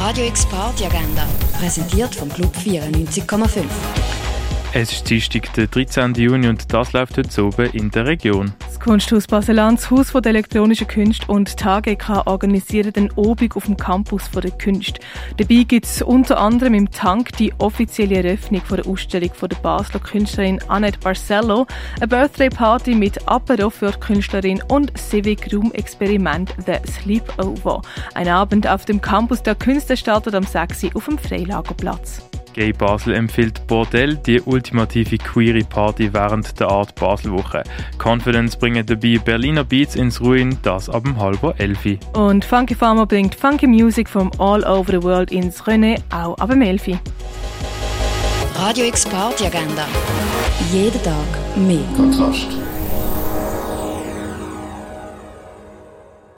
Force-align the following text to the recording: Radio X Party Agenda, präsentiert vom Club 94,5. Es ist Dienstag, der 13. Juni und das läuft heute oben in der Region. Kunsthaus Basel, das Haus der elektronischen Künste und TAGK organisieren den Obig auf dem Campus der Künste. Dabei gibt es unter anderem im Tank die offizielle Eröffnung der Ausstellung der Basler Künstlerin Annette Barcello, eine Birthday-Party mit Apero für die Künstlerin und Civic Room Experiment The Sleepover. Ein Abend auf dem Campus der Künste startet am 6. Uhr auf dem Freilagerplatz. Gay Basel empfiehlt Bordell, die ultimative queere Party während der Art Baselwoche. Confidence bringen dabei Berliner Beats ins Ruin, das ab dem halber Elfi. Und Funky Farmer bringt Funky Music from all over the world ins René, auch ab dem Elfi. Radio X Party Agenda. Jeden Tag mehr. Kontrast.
Radio 0.00 0.26
X 0.26 0.46
Party 0.46 0.84
Agenda, 0.84 1.26
präsentiert 1.58 2.14
vom 2.14 2.28
Club 2.28 2.54
94,5. 2.56 3.64
Es 4.72 4.92
ist 4.92 5.10
Dienstag, 5.10 5.52
der 5.54 5.66
13. 5.66 6.14
Juni 6.14 6.46
und 6.46 6.72
das 6.72 6.92
läuft 6.92 7.18
heute 7.18 7.44
oben 7.44 7.68
in 7.72 7.90
der 7.90 8.06
Region. 8.06 8.52
Kunsthaus 8.80 9.26
Basel, 9.26 9.56
das 9.56 9.90
Haus 9.90 10.12
der 10.12 10.26
elektronischen 10.26 10.86
Künste 10.86 11.26
und 11.26 11.56
TAGK 11.56 12.26
organisieren 12.26 12.92
den 12.92 13.10
Obig 13.12 13.56
auf 13.56 13.66
dem 13.66 13.76
Campus 13.76 14.30
der 14.30 14.50
Künste. 14.50 15.00
Dabei 15.36 15.64
gibt 15.64 15.86
es 15.86 16.02
unter 16.02 16.38
anderem 16.38 16.74
im 16.74 16.90
Tank 16.90 17.32
die 17.36 17.52
offizielle 17.58 18.22
Eröffnung 18.22 18.62
der 18.70 18.86
Ausstellung 18.86 19.30
der 19.40 19.56
Basler 19.56 20.00
Künstlerin 20.00 20.60
Annette 20.68 20.98
Barcello, 21.00 21.66
eine 21.96 22.08
Birthday-Party 22.08 22.94
mit 22.94 23.28
Apero 23.28 23.70
für 23.70 23.90
die 23.90 24.00
Künstlerin 24.00 24.62
und 24.68 24.96
Civic 24.96 25.52
Room 25.52 25.72
Experiment 25.72 26.54
The 26.64 26.76
Sleepover. 26.90 27.82
Ein 28.14 28.28
Abend 28.28 28.66
auf 28.66 28.84
dem 28.84 29.00
Campus 29.00 29.42
der 29.42 29.54
Künste 29.54 29.96
startet 29.96 30.34
am 30.34 30.44
6. 30.44 30.84
Uhr 30.84 30.90
auf 30.96 31.04
dem 31.06 31.18
Freilagerplatz. 31.18 32.22
Gay 32.58 32.72
Basel 32.72 33.14
empfiehlt 33.14 33.64
Bordell, 33.68 34.16
die 34.16 34.40
ultimative 34.40 35.16
queere 35.16 35.60
Party 35.60 36.12
während 36.12 36.58
der 36.58 36.66
Art 36.66 36.92
Baselwoche. 36.96 37.62
Confidence 37.98 38.56
bringen 38.56 38.84
dabei 38.84 39.18
Berliner 39.24 39.62
Beats 39.62 39.94
ins 39.94 40.20
Ruin, 40.20 40.58
das 40.64 40.90
ab 40.90 41.04
dem 41.04 41.20
halber 41.20 41.54
Elfi. 41.58 42.00
Und 42.14 42.44
Funky 42.44 42.74
Farmer 42.74 43.06
bringt 43.06 43.36
Funky 43.36 43.68
Music 43.68 44.08
from 44.08 44.32
all 44.38 44.64
over 44.64 44.90
the 44.90 45.00
world 45.00 45.30
ins 45.30 45.62
René, 45.62 46.00
auch 46.10 46.36
ab 46.38 46.50
dem 46.50 46.62
Elfi. 46.62 46.98
Radio 48.56 48.86
X 48.86 49.06
Party 49.06 49.46
Agenda. 49.46 49.86
Jeden 50.72 51.00
Tag 51.04 51.14
mehr. 51.54 51.78
Kontrast. 51.96 52.67